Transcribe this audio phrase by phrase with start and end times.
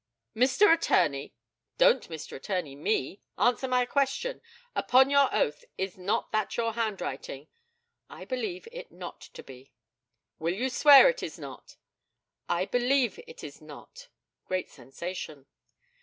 [0.35, 0.73] Mr.
[0.73, 1.35] Attorney
[1.77, 2.35] Don't "Mr.
[2.35, 4.41] Attorney" me answer my question.
[4.75, 7.49] Upon your oath, is not that your handwriting?
[8.09, 9.73] I believe it not to be.
[10.39, 11.77] Will you swear it is not?
[12.49, 14.11] I believe it not to be.
[14.47, 15.45] [Great sensation.